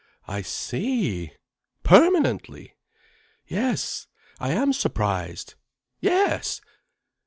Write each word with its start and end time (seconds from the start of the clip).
I 0.27 0.41
see! 0.41 1.33
Permanently! 1.83 2.75
Yes, 3.45 4.07
I 4.39 4.49
am 4.49 4.73
surprised! 4.73 5.53
Yes! 5.99 6.59